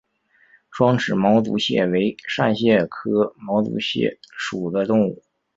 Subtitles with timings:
[0.71, 5.23] 双齿毛足蟹为扇蟹科毛足蟹属的动物。